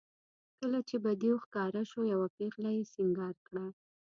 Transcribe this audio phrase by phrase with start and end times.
[0.59, 3.65] کله چې به دېو ښکاره شو یوه پېغله یې سینګار کړه.